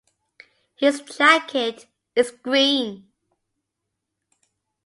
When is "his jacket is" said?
0.81-2.31